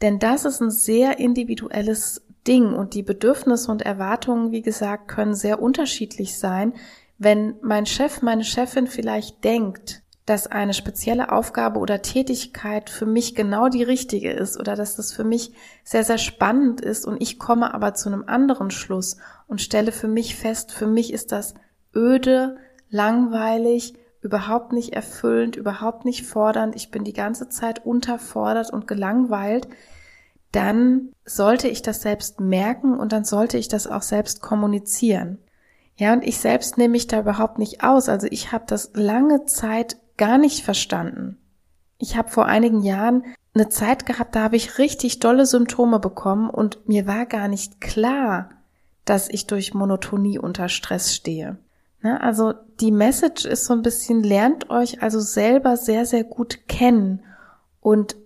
Denn 0.00 0.18
das 0.18 0.44
ist 0.44 0.60
ein 0.60 0.70
sehr 0.70 1.18
individuelles 1.18 2.22
Ding 2.46 2.72
und 2.72 2.94
die 2.94 3.02
Bedürfnisse 3.02 3.70
und 3.70 3.82
Erwartungen, 3.82 4.52
wie 4.52 4.62
gesagt, 4.62 5.08
können 5.08 5.34
sehr 5.34 5.60
unterschiedlich 5.60 6.38
sein. 6.38 6.72
Wenn 7.18 7.56
mein 7.62 7.84
Chef, 7.84 8.22
meine 8.22 8.44
Chefin 8.44 8.86
vielleicht 8.86 9.44
denkt, 9.44 10.02
dass 10.28 10.46
eine 10.46 10.74
spezielle 10.74 11.32
Aufgabe 11.32 11.78
oder 11.78 12.02
Tätigkeit 12.02 12.90
für 12.90 13.06
mich 13.06 13.34
genau 13.34 13.68
die 13.68 13.82
richtige 13.82 14.30
ist 14.30 14.60
oder 14.60 14.76
dass 14.76 14.96
das 14.96 15.12
für 15.12 15.24
mich 15.24 15.52
sehr, 15.84 16.04
sehr 16.04 16.18
spannend 16.18 16.82
ist 16.82 17.06
und 17.06 17.22
ich 17.22 17.38
komme 17.38 17.72
aber 17.72 17.94
zu 17.94 18.10
einem 18.10 18.24
anderen 18.26 18.70
Schluss 18.70 19.16
und 19.46 19.62
stelle 19.62 19.90
für 19.90 20.08
mich 20.08 20.36
fest, 20.36 20.70
für 20.70 20.86
mich 20.86 21.12
ist 21.14 21.32
das 21.32 21.54
öde, 21.94 22.58
langweilig, 22.90 23.94
überhaupt 24.20 24.72
nicht 24.72 24.92
erfüllend, 24.92 25.56
überhaupt 25.56 26.04
nicht 26.04 26.26
fordernd, 26.26 26.76
ich 26.76 26.90
bin 26.90 27.04
die 27.04 27.14
ganze 27.14 27.48
Zeit 27.48 27.86
unterfordert 27.86 28.70
und 28.70 28.86
gelangweilt, 28.86 29.66
dann 30.52 31.12
sollte 31.24 31.68
ich 31.68 31.80
das 31.80 32.02
selbst 32.02 32.38
merken 32.38 32.98
und 32.98 33.12
dann 33.12 33.24
sollte 33.24 33.56
ich 33.56 33.68
das 33.68 33.86
auch 33.86 34.02
selbst 34.02 34.42
kommunizieren. 34.42 35.38
Ja, 35.96 36.12
und 36.12 36.22
ich 36.22 36.38
selbst 36.38 36.78
nehme 36.78 36.92
mich 36.92 37.06
da 37.06 37.20
überhaupt 37.20 37.58
nicht 37.58 37.82
aus. 37.82 38.08
Also 38.08 38.28
ich 38.30 38.52
habe 38.52 38.64
das 38.66 38.92
lange 38.94 39.46
Zeit 39.46 39.96
gar 40.18 40.36
nicht 40.38 40.62
verstanden. 40.62 41.38
Ich 41.96 42.16
habe 42.16 42.28
vor 42.28 42.46
einigen 42.46 42.82
Jahren 42.82 43.24
eine 43.54 43.68
Zeit 43.68 44.06
gehabt, 44.06 44.36
da 44.36 44.42
habe 44.42 44.56
ich 44.56 44.78
richtig 44.78 45.18
dolle 45.20 45.46
Symptome 45.46 45.98
bekommen 45.98 46.50
und 46.50 46.88
mir 46.88 47.06
war 47.06 47.26
gar 47.26 47.48
nicht 47.48 47.80
klar, 47.80 48.50
dass 49.04 49.28
ich 49.28 49.46
durch 49.46 49.74
Monotonie 49.74 50.38
unter 50.38 50.68
Stress 50.68 51.14
stehe. 51.14 51.58
Ne, 52.02 52.20
also 52.20 52.52
die 52.78 52.92
Message 52.92 53.44
ist 53.44 53.64
so 53.64 53.72
ein 53.72 53.82
bisschen, 53.82 54.22
lernt 54.22 54.70
euch 54.70 55.02
also 55.02 55.18
selber 55.18 55.76
sehr, 55.76 56.06
sehr 56.06 56.22
gut 56.22 56.68
kennen 56.68 57.22
und 57.80 58.16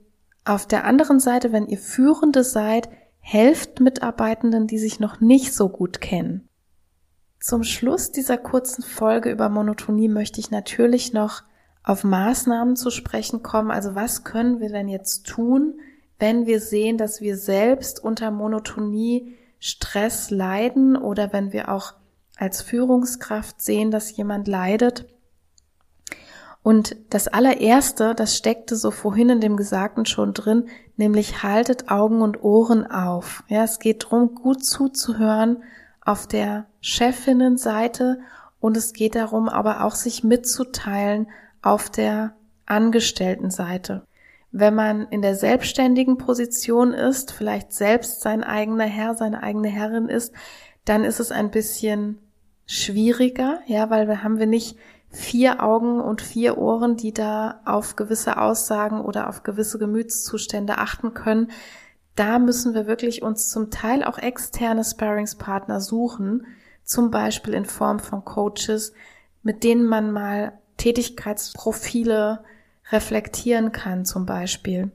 auf 0.45 0.67
der 0.67 0.85
anderen 0.85 1.21
Seite, 1.21 1.53
wenn 1.53 1.69
ihr 1.69 1.79
Führende 1.79 2.43
seid, 2.43 2.89
helft 3.21 3.81
Mitarbeitenden, 3.81 4.67
die 4.67 4.79
sich 4.79 4.99
noch 4.99 5.21
nicht 5.21 5.55
so 5.55 5.69
gut 5.69 6.01
kennen. 6.01 6.49
Zum 7.39 7.63
Schluss 7.63 8.11
dieser 8.11 8.39
kurzen 8.39 8.83
Folge 8.83 9.31
über 9.31 9.49
Monotonie 9.49 10.09
möchte 10.09 10.41
ich 10.41 10.51
natürlich 10.51 11.13
noch 11.13 11.43
auf 11.85 12.05
Maßnahmen 12.05 12.77
zu 12.77 12.91
sprechen 12.91 13.43
kommen. 13.43 13.71
Also 13.71 13.95
was 13.95 14.25
können 14.25 14.61
wir 14.61 14.69
denn 14.69 14.89
jetzt 14.89 15.27
tun, 15.27 15.81
wenn 16.19 16.47
wir 16.47 16.61
sehen, 16.61 16.99
dass 16.99 17.21
wir 17.21 17.37
selbst 17.37 18.03
unter 18.03 18.31
Monotonie 18.31 19.37
Stress 19.59 20.31
leiden 20.31 20.97
oder 20.97 21.33
wenn 21.33 21.53
wir 21.53 21.69
auch 21.71 21.95
als 22.37 22.63
Führungskraft 22.63 23.61
sehen, 23.61 23.91
dass 23.91 24.17
jemand 24.17 24.49
leidet 24.49 25.07
und 26.63 26.97
das 27.11 27.27
allererste, 27.27 28.15
das 28.15 28.37
steckte 28.37 28.77
so 28.77 28.93
vorhin 28.93 29.31
in 29.31 29.41
dem 29.41 29.57
Gesagten 29.57 30.07
schon 30.07 30.33
drin, 30.33 30.69
nämlich 30.97 31.43
haltet 31.43 31.91
Augen 31.91 32.23
und 32.23 32.43
Ohren 32.45 32.89
auf. 32.89 33.43
Ja, 33.49 33.65
es 33.65 33.81
geht 33.81 34.05
darum, 34.05 34.35
gut 34.37 34.65
zuzuhören 34.65 35.65
auf 36.01 36.29
der 36.29 36.67
Chefinnenseite 36.81 38.21
und 38.61 38.77
es 38.77 38.93
geht 38.93 39.17
darum, 39.17 39.49
aber 39.49 39.85
auch 39.85 39.97
sich 39.97 40.23
mitzuteilen 40.23 41.29
auf 41.63 41.91
der 41.91 42.35
Angestelltenseite. 42.67 44.07
Wenn 44.51 44.75
man 44.75 45.07
in 45.09 45.23
der 45.23 45.35
selbstständigen 45.35 46.19
Position 46.19 46.93
ist, 46.93 47.33
vielleicht 47.33 47.73
selbst 47.73 48.21
sein 48.21 48.45
eigener 48.45 48.85
Herr, 48.85 49.15
seine 49.15 49.43
eigene 49.43 49.69
Herrin 49.69 50.09
ist, 50.09 50.35
dann 50.85 51.05
ist 51.05 51.21
es 51.21 51.33
ein 51.33 51.51
bisschen 51.51 52.19
schwieriger, 52.67 53.61
ja, 53.67 53.89
weil 53.89 54.09
wir 54.09 54.23
haben 54.23 54.39
wir 54.39 54.47
nicht 54.47 54.77
vier 55.09 55.63
Augen 55.63 56.01
und 56.01 56.23
vier 56.23 56.59
Ohren, 56.59 56.97
die 56.97 57.13
da 57.13 57.61
auf 57.65 57.97
gewisse 57.97 58.39
Aussagen 58.39 59.01
oder 59.01 59.29
auf 59.29 59.43
gewisse 59.43 59.79
Gemütszustände 59.79 60.79
achten 60.79 61.15
können. 61.15 61.51
Da 62.15 62.39
müssen 62.39 62.75
wir 62.75 62.87
wirklich 62.87 63.23
uns 63.23 63.49
zum 63.51 63.71
Teil 63.71 64.05
auch 64.05 64.19
externe 64.19 64.85
Sparringspartner 64.85 65.81
suchen, 65.81 66.47
zum 66.83 67.11
Beispiel 67.11 67.55
in 67.55 67.65
Form 67.65 68.01
von 68.01 68.25
Coaches, 68.25 68.93
mit 69.43 69.65
denen 69.65 69.85
man 69.85 70.13
mal 70.13 70.59
Tätigkeitsprofile 70.77 72.45
reflektieren 72.91 73.73
kann, 73.73 74.05
zum 74.05 74.27
Beispiel. 74.27 74.91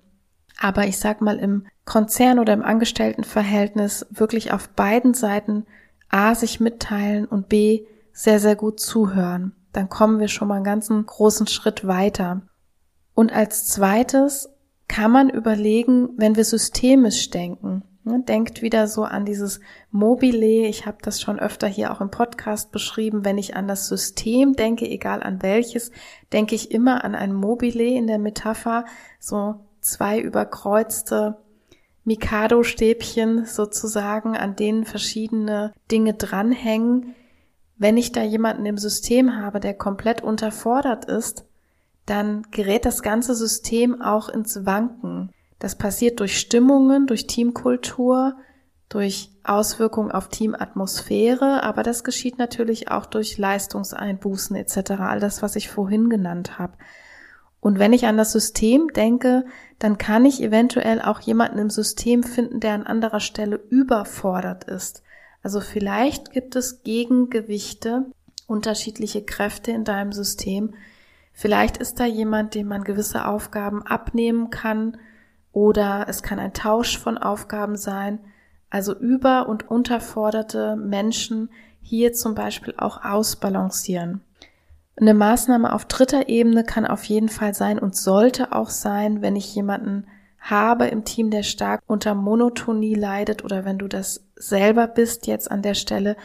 Aber 0.60 0.86
ich 0.86 0.98
sag 0.98 1.22
mal, 1.22 1.38
im 1.38 1.68
Konzern 1.86 2.40
oder 2.40 2.54
im 2.54 2.64
Angestelltenverhältnis 2.64 4.06
wirklich 4.10 4.52
auf 4.52 4.70
beiden 4.70 5.14
Seiten 5.14 5.66
A 6.10 6.36
sich 6.36 6.60
mitteilen 6.60 7.26
und 7.26 7.50
B 7.50 7.86
sehr, 8.12 8.40
sehr 8.40 8.56
gut 8.56 8.80
zuhören. 8.80 9.54
Dann 9.74 9.90
kommen 9.90 10.20
wir 10.20 10.28
schon 10.28 10.48
mal 10.48 10.56
einen 10.56 10.64
ganzen 10.64 11.06
großen 11.06 11.48
Schritt 11.48 11.86
weiter. 11.86 12.42
Und 13.14 13.32
als 13.32 13.68
zweites 13.68 14.50
kann 14.88 15.12
man 15.12 15.30
überlegen, 15.30 16.10
wenn 16.18 16.36
wir 16.36 16.46
systemisch 16.46 17.30
denken. 17.30 17.84
Ne, 18.08 18.24
denkt 18.24 18.62
wieder 18.62 18.88
so 18.88 19.04
an 19.04 19.26
dieses 19.26 19.60
Mobile. 19.92 20.66
Ich 20.68 20.86
habe 20.86 20.98
das 21.02 21.20
schon 21.20 21.40
öfter 21.40 21.68
hier 21.68 21.92
auch 21.92 22.00
im 22.00 22.10
Podcast 22.10 22.72
beschrieben. 22.72 23.26
Wenn 23.26 23.38
ich 23.38 23.58
an 23.58 23.68
das 23.68 23.90
System 23.90 24.54
denke, 24.54 24.90
egal 24.90 25.22
an 25.22 25.42
welches, 25.42 25.92
denke 26.32 26.56
ich 26.56 26.72
immer 26.72 27.04
an 27.04 27.16
ein 27.16 27.34
Mobile 27.34 27.84
in 27.84 28.08
der 28.08 28.18
Metapher. 28.18 28.86
So 29.20 29.56
zwei 29.82 30.22
überkreuzte 30.22 31.36
Mikado-Stäbchen 32.06 33.44
sozusagen, 33.44 34.38
an 34.38 34.56
denen 34.56 34.86
verschiedene 34.86 35.74
Dinge 35.92 36.14
dranhängen. 36.14 37.14
Wenn 37.76 37.98
ich 37.98 38.14
da 38.14 38.24
jemanden 38.24 38.66
im 38.66 38.78
System 38.78 39.36
habe, 39.36 39.60
der 39.60 39.74
komplett 39.74 40.22
unterfordert 40.22 41.04
ist, 41.04 41.44
dann 42.06 42.44
gerät 42.52 42.86
das 42.86 43.02
ganze 43.02 43.36
System 43.36 44.02
auch 44.02 44.30
ins 44.30 44.66
Wanken. 44.66 45.34
Das 45.60 45.76
passiert 45.76 46.20
durch 46.20 46.40
Stimmungen, 46.40 47.08
durch 47.08 47.28
Teamkultur, 47.28 48.38
durch 48.90 49.32
Auswirkungen 49.44 50.12
auf 50.12 50.30
Teamatmosphäre, 50.30 51.64
aber 51.64 51.84
das 51.84 52.04
geschieht 52.04 52.38
natürlich 52.38 52.90
auch 52.90 53.06
durch 53.06 53.38
Leistungseinbußen 53.38 54.56
etc., 54.56 54.92
all 55.00 55.20
das, 55.20 55.42
was 55.42 55.56
ich 55.56 55.70
vorhin 55.70 56.10
genannt 56.10 56.58
habe. 56.58 56.74
Und 57.60 57.80
wenn 57.80 57.92
ich 57.92 58.06
an 58.06 58.18
das 58.18 58.32
System 58.32 58.90
denke, 58.94 59.46
dann 59.80 59.98
kann 59.98 60.26
ich 60.26 60.42
eventuell 60.42 61.02
auch 61.02 61.20
jemanden 61.20 61.58
im 61.58 61.70
System 61.70 62.24
finden, 62.24 62.60
der 62.60 62.74
an 62.74 62.84
anderer 62.84 63.20
Stelle 63.20 63.58
überfordert 63.70 64.64
ist. 64.66 65.04
Also 65.44 65.60
vielleicht 65.60 66.32
gibt 66.32 66.56
es 66.56 66.84
Gegengewichte, 66.84 68.06
unterschiedliche 68.48 69.24
Kräfte 69.24 69.72
in 69.72 69.84
deinem 69.84 70.12
System. 70.12 70.76
Vielleicht 71.34 71.78
ist 71.78 72.00
da 72.00 72.06
jemand, 72.06 72.56
dem 72.56 72.68
man 72.68 72.84
gewisse 72.84 73.26
Aufgaben 73.26 73.82
abnehmen 73.86 74.50
kann, 74.50 74.98
oder 75.58 76.06
es 76.08 76.22
kann 76.22 76.38
ein 76.38 76.54
Tausch 76.54 77.00
von 77.00 77.18
Aufgaben 77.18 77.78
sein, 77.78 78.20
also 78.70 78.96
über- 78.96 79.50
und 79.50 79.68
unterforderte 79.68 80.76
Menschen 80.76 81.50
hier 81.82 82.14
zum 82.14 82.36
Beispiel 82.36 82.76
auch 82.78 83.04
ausbalancieren. 83.04 84.22
Eine 84.98 85.16
Maßnahme 85.16 85.74
auf 85.74 85.86
dritter 85.86 86.30
Ebene 86.30 86.64
kann 86.64 86.86
auf 86.86 87.06
jeden 87.06 87.28
Fall 87.28 87.56
sein 87.56 87.80
und 87.80 87.96
sollte 87.96 88.52
auch 88.52 88.70
sein, 88.70 89.24
wenn 89.24 89.36
ich 89.36 89.56
jemanden 89.56 90.06
habe 90.40 90.86
im 90.86 91.06
Team, 91.06 91.32
der 91.32 91.42
stark 91.42 91.82
unter 91.88 92.14
Monotonie 92.14 92.94
leidet 92.94 93.44
oder 93.44 93.66
wenn 93.66 93.80
du 93.80 93.88
das 93.88 94.28
selber 94.36 94.86
bist 94.86 95.26
jetzt 95.26 95.50
an 95.50 95.64
der 95.64 95.74
Stelle, 95.74 96.18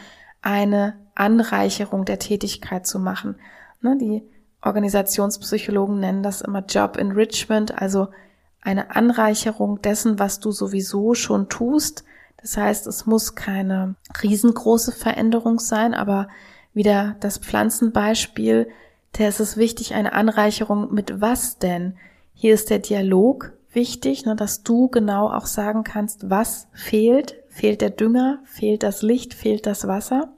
eine 0.43 0.93
Anreicherung 1.15 2.05
der 2.05 2.19
Tätigkeit 2.19 2.85
zu 2.85 2.99
machen. 2.99 3.37
Ne, 3.81 3.97
die 3.99 4.21
Organisationspsychologen 4.61 5.99
nennen 5.99 6.21
das 6.21 6.41
immer 6.41 6.63
Job 6.63 6.97
Enrichment, 6.97 7.81
also 7.81 8.09
eine 8.63 8.95
Anreicherung 8.95 9.81
dessen, 9.81 10.19
was 10.19 10.39
du 10.39 10.51
sowieso 10.51 11.13
schon 11.13 11.49
tust. 11.49 12.03
Das 12.37 12.57
heißt, 12.57 12.87
es 12.87 13.05
muss 13.05 13.35
keine 13.35 13.95
riesengroße 14.21 14.91
Veränderung 14.91 15.59
sein, 15.59 15.93
aber 15.93 16.27
wieder 16.73 17.15
das 17.19 17.37
Pflanzenbeispiel, 17.37 18.69
da 19.13 19.27
ist 19.27 19.39
es 19.39 19.57
wichtig, 19.57 19.93
eine 19.93 20.13
Anreicherung 20.13 20.93
mit 20.93 21.21
was 21.21 21.59
denn? 21.59 21.95
Hier 22.33 22.53
ist 22.53 22.69
der 22.69 22.79
Dialog 22.79 23.53
wichtig, 23.71 24.25
ne, 24.25 24.35
dass 24.35 24.63
du 24.63 24.87
genau 24.87 25.29
auch 25.29 25.45
sagen 25.45 25.83
kannst, 25.83 26.29
was 26.29 26.67
fehlt. 26.73 27.35
Fehlt 27.49 27.81
der 27.81 27.91
Dünger, 27.91 28.39
fehlt 28.45 28.81
das 28.81 29.03
Licht, 29.03 29.35
fehlt 29.35 29.67
das 29.67 29.87
Wasser. 29.87 30.33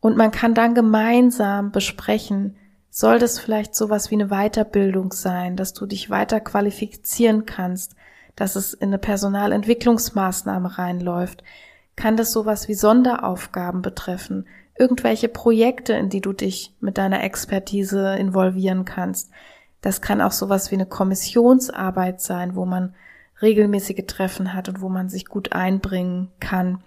Und 0.00 0.16
man 0.16 0.32
kann 0.32 0.54
dann 0.54 0.74
gemeinsam 0.74 1.70
besprechen, 1.70 2.56
soll 2.94 3.18
das 3.18 3.38
vielleicht 3.38 3.74
sowas 3.74 4.10
wie 4.10 4.16
eine 4.16 4.28
Weiterbildung 4.28 5.14
sein, 5.14 5.56
dass 5.56 5.72
du 5.72 5.86
dich 5.86 6.10
weiter 6.10 6.40
qualifizieren 6.40 7.46
kannst, 7.46 7.96
dass 8.36 8.54
es 8.54 8.74
in 8.74 8.90
eine 8.90 8.98
Personalentwicklungsmaßnahme 8.98 10.76
reinläuft? 10.76 11.42
Kann 11.96 12.18
das 12.18 12.32
sowas 12.32 12.68
wie 12.68 12.74
Sonderaufgaben 12.74 13.80
betreffen? 13.80 14.46
Irgendwelche 14.78 15.28
Projekte, 15.28 15.94
in 15.94 16.10
die 16.10 16.20
du 16.20 16.34
dich 16.34 16.74
mit 16.80 16.98
deiner 16.98 17.24
Expertise 17.24 18.14
involvieren 18.16 18.84
kannst? 18.84 19.30
Das 19.80 20.02
kann 20.02 20.20
auch 20.20 20.32
sowas 20.32 20.70
wie 20.70 20.74
eine 20.74 20.86
Kommissionsarbeit 20.86 22.20
sein, 22.20 22.56
wo 22.56 22.66
man 22.66 22.94
regelmäßige 23.40 24.04
Treffen 24.06 24.52
hat 24.52 24.68
und 24.68 24.82
wo 24.82 24.90
man 24.90 25.08
sich 25.08 25.24
gut 25.24 25.52
einbringen 25.52 26.30
kann. 26.40 26.84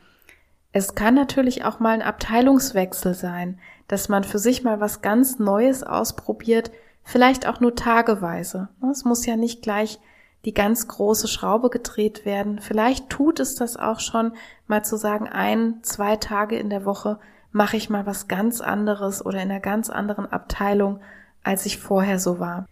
Es 0.72 0.94
kann 0.94 1.16
natürlich 1.16 1.66
auch 1.66 1.80
mal 1.80 1.96
ein 1.96 2.04
Abteilungswechsel 2.04 3.16
sein, 3.16 3.60
dass 3.88 4.10
man 4.10 4.24
für 4.24 4.40
sich 4.40 4.64
mal 4.64 4.80
was 4.80 5.02
ganz 5.02 5.40
Neues 5.40 5.84
ausprobiert, 5.84 6.72
vielleicht 7.04 7.48
auch 7.48 7.60
nur 7.60 7.76
tageweise. 7.76 8.70
Es 8.92 9.06
muss 9.06 9.26
ja 9.26 9.36
nicht 9.36 9.62
gleich 9.62 10.00
die 10.46 10.54
ganz 10.54 10.88
große 10.88 11.28
Schraube 11.28 11.70
gedreht 11.70 12.26
werden. 12.26 12.60
Vielleicht 12.60 13.10
tut 13.10 13.40
es 13.40 13.56
das 13.56 13.78
auch 13.78 14.00
schon, 14.00 14.34
mal 14.68 14.84
zu 14.86 14.96
sagen, 14.96 15.28
ein, 15.28 15.80
zwei 15.82 16.16
Tage 16.16 16.58
in 16.58 16.70
der 16.70 16.86
Woche 16.86 17.20
mache 17.52 17.78
ich 17.78 17.90
mal 17.90 18.06
was 18.06 18.28
ganz 18.28 18.62
anderes 18.62 19.26
oder 19.26 19.42
in 19.42 19.50
einer 19.50 19.60
ganz 19.60 19.90
anderen 19.90 20.32
Abteilung, 20.32 21.00
als 21.44 21.66
ich 21.66 21.80
vorher 21.80 22.20
so 22.20 22.40
war. 22.40 22.68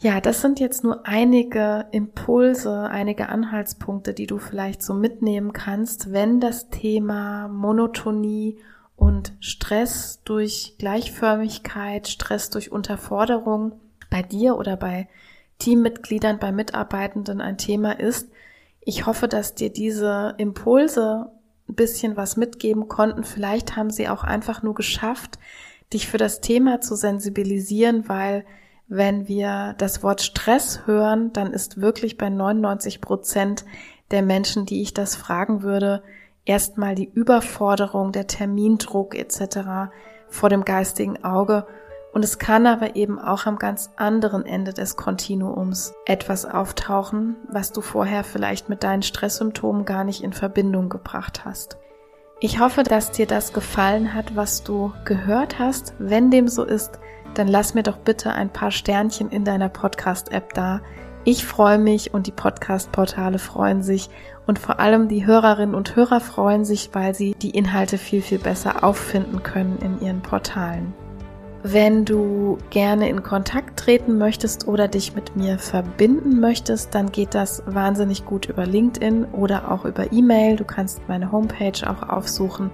Ja, 0.00 0.20
das 0.20 0.42
sind 0.42 0.60
jetzt 0.60 0.84
nur 0.84 1.06
einige 1.06 1.86
Impulse, 1.90 2.82
einige 2.82 3.28
Anhaltspunkte, 3.28 4.14
die 4.14 4.26
du 4.26 4.38
vielleicht 4.38 4.82
so 4.82 4.94
mitnehmen 4.94 5.52
kannst, 5.52 6.12
wenn 6.12 6.38
das 6.38 6.70
Thema 6.70 7.48
Monotonie 7.48 8.58
und 8.98 9.32
Stress 9.38 10.20
durch 10.24 10.74
Gleichförmigkeit, 10.78 12.08
Stress 12.08 12.50
durch 12.50 12.72
Unterforderung 12.72 13.80
bei 14.10 14.22
dir 14.22 14.56
oder 14.56 14.76
bei 14.76 15.08
Teammitgliedern, 15.58 16.38
bei 16.38 16.50
Mitarbeitenden 16.50 17.40
ein 17.40 17.58
Thema 17.58 17.92
ist. 17.92 18.28
Ich 18.80 19.06
hoffe, 19.06 19.28
dass 19.28 19.54
dir 19.54 19.70
diese 19.70 20.34
Impulse 20.38 21.30
ein 21.68 21.74
bisschen 21.74 22.16
was 22.16 22.36
mitgeben 22.36 22.88
konnten. 22.88 23.22
Vielleicht 23.22 23.76
haben 23.76 23.90
sie 23.90 24.08
auch 24.08 24.24
einfach 24.24 24.62
nur 24.62 24.74
geschafft, 24.74 25.38
dich 25.92 26.08
für 26.08 26.18
das 26.18 26.40
Thema 26.40 26.80
zu 26.80 26.96
sensibilisieren, 26.96 28.08
weil 28.08 28.44
wenn 28.88 29.28
wir 29.28 29.74
das 29.78 30.02
Wort 30.02 30.22
Stress 30.22 30.86
hören, 30.86 31.32
dann 31.32 31.52
ist 31.52 31.80
wirklich 31.80 32.18
bei 32.18 32.30
99 32.30 33.00
Prozent 33.00 33.64
der 34.10 34.22
Menschen, 34.22 34.66
die 34.66 34.82
ich 34.82 34.92
das 34.92 35.14
fragen 35.14 35.62
würde, 35.62 36.02
erstmal 36.48 36.94
die 36.94 37.08
Überforderung, 37.08 38.10
der 38.10 38.26
Termindruck 38.26 39.14
etc. 39.14 39.90
vor 40.28 40.48
dem 40.48 40.64
geistigen 40.64 41.22
Auge. 41.22 41.66
Und 42.12 42.24
es 42.24 42.38
kann 42.38 42.66
aber 42.66 42.96
eben 42.96 43.18
auch 43.18 43.46
am 43.46 43.58
ganz 43.58 43.90
anderen 43.96 44.46
Ende 44.46 44.72
des 44.72 44.96
Kontinuums 44.96 45.94
etwas 46.06 46.46
auftauchen, 46.46 47.36
was 47.48 47.70
du 47.70 47.82
vorher 47.82 48.24
vielleicht 48.24 48.70
mit 48.70 48.82
deinen 48.82 49.02
Stresssymptomen 49.02 49.84
gar 49.84 50.04
nicht 50.04 50.24
in 50.24 50.32
Verbindung 50.32 50.88
gebracht 50.88 51.44
hast. 51.44 51.76
Ich 52.40 52.60
hoffe, 52.60 52.82
dass 52.82 53.10
dir 53.10 53.26
das 53.26 53.52
gefallen 53.52 54.14
hat, 54.14 54.34
was 54.36 54.62
du 54.62 54.92
gehört 55.04 55.58
hast. 55.58 55.94
Wenn 55.98 56.30
dem 56.30 56.48
so 56.48 56.64
ist, 56.64 56.98
dann 57.34 57.46
lass 57.46 57.74
mir 57.74 57.82
doch 57.82 57.98
bitte 57.98 58.32
ein 58.32 58.50
paar 58.50 58.70
Sternchen 58.70 59.28
in 59.28 59.44
deiner 59.44 59.68
Podcast-App 59.68 60.54
da. 60.54 60.80
Ich 61.24 61.44
freue 61.44 61.78
mich 61.78 62.14
und 62.14 62.26
die 62.26 62.32
Podcast-Portale 62.32 63.38
freuen 63.38 63.82
sich 63.82 64.08
und 64.48 64.58
vor 64.58 64.80
allem 64.80 65.08
die 65.08 65.26
Hörerinnen 65.26 65.74
und 65.74 65.94
Hörer 65.94 66.20
freuen 66.20 66.64
sich, 66.64 66.88
weil 66.94 67.14
sie 67.14 67.34
die 67.34 67.50
Inhalte 67.50 67.98
viel, 67.98 68.22
viel 68.22 68.38
besser 68.38 68.82
auffinden 68.82 69.42
können 69.42 69.78
in 69.82 70.00
ihren 70.04 70.22
Portalen. 70.22 70.94
Wenn 71.62 72.06
du 72.06 72.56
gerne 72.70 73.10
in 73.10 73.22
Kontakt 73.22 73.78
treten 73.78 74.16
möchtest 74.16 74.66
oder 74.66 74.88
dich 74.88 75.14
mit 75.14 75.36
mir 75.36 75.58
verbinden 75.58 76.40
möchtest, 76.40 76.94
dann 76.94 77.12
geht 77.12 77.34
das 77.34 77.62
wahnsinnig 77.66 78.24
gut 78.24 78.46
über 78.46 78.64
LinkedIn 78.64 79.26
oder 79.32 79.70
auch 79.70 79.84
über 79.84 80.12
E-Mail. 80.12 80.56
Du 80.56 80.64
kannst 80.64 81.06
meine 81.08 81.30
Homepage 81.30 81.86
auch 81.86 82.08
aufsuchen. 82.08 82.70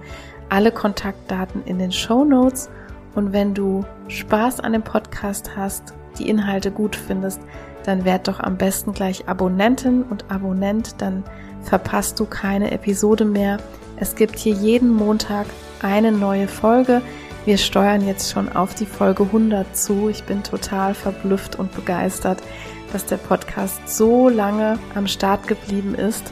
Alle 0.47 0.71
Kontaktdaten 0.71 1.61
in 1.65 1.77
den 1.77 1.91
Show 1.91 2.23
Notes. 2.23 2.69
Und 3.15 3.33
wenn 3.33 3.53
du 3.53 3.83
Spaß 4.07 4.61
an 4.61 4.71
dem 4.71 4.83
Podcast 4.83 5.57
hast, 5.57 5.93
die 6.19 6.29
Inhalte 6.29 6.71
gut 6.71 6.95
findest, 6.95 7.41
dann 7.83 8.05
werd 8.05 8.29
doch 8.29 8.39
am 8.39 8.55
besten 8.55 8.93
gleich 8.93 9.27
Abonnentin 9.27 10.03
und 10.03 10.31
Abonnent, 10.31 11.01
dann 11.01 11.25
verpasst 11.65 12.19
du 12.19 12.25
keine 12.25 12.71
Episode 12.71 13.25
mehr. 13.25 13.57
Es 13.97 14.15
gibt 14.15 14.37
hier 14.37 14.53
jeden 14.53 14.89
Montag 14.89 15.47
eine 15.81 16.11
neue 16.11 16.47
Folge. 16.47 17.01
Wir 17.45 17.57
steuern 17.57 18.05
jetzt 18.05 18.31
schon 18.31 18.51
auf 18.51 18.73
die 18.73 18.85
Folge 18.85 19.23
100 19.23 19.75
zu. 19.75 20.09
Ich 20.09 20.23
bin 20.23 20.43
total 20.43 20.93
verblüfft 20.93 21.57
und 21.57 21.75
begeistert, 21.75 22.41
dass 22.91 23.05
der 23.05 23.17
Podcast 23.17 23.87
so 23.87 24.29
lange 24.29 24.79
am 24.95 25.07
Start 25.07 25.47
geblieben 25.47 25.95
ist. 25.95 26.23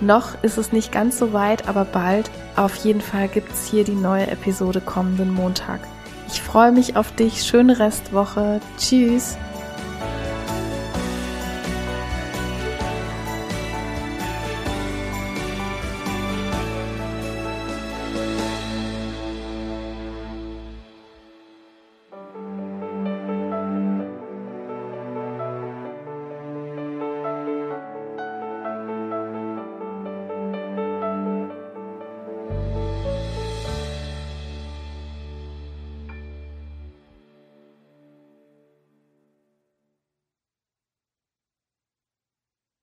Noch 0.00 0.42
ist 0.42 0.58
es 0.58 0.72
nicht 0.72 0.92
ganz 0.92 1.18
so 1.18 1.32
weit, 1.32 1.68
aber 1.68 1.84
bald. 1.84 2.30
Auf 2.56 2.76
jeden 2.76 3.00
Fall 3.00 3.28
gibt 3.28 3.52
es 3.52 3.66
hier 3.66 3.84
die 3.84 3.94
neue 3.94 4.26
Episode 4.28 4.80
kommenden 4.80 5.32
Montag. 5.32 5.80
Ich 6.28 6.42
freue 6.42 6.72
mich 6.72 6.96
auf 6.96 7.12
dich. 7.14 7.44
Schöne 7.44 7.78
Restwoche. 7.78 8.60
Tschüss. 8.78 9.36